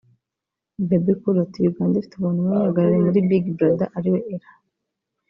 Bebe 0.87 1.13
Cool 1.19 1.37
ati 1.45 1.59
“Uganda 1.71 1.95
ifite 1.97 2.13
umuntu 2.15 2.37
umwe 2.41 2.51
uyihagarariye 2.55 3.01
muri 3.07 3.25
Big 3.29 3.45
Brother 3.55 3.89
ari 3.97 4.09
we 4.13 4.19
Ellah 4.33 4.53